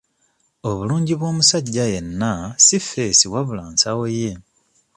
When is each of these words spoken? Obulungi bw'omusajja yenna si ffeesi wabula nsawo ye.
Obulungi 0.69 1.13
bw'omusajja 1.19 1.85
yenna 1.93 2.31
si 2.65 2.77
ffeesi 2.83 3.25
wabula 3.33 3.63
nsawo 3.73 4.05
ye. 4.19 4.31